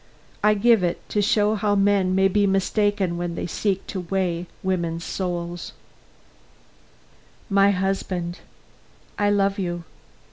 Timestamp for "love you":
9.29-9.83